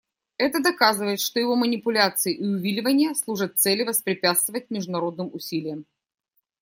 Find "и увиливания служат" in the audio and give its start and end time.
2.33-3.59